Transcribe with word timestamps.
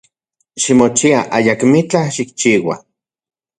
Ximochia, 0.63 1.19
ayakmitlaj 1.41 2.09
xikchiua. 2.19 2.81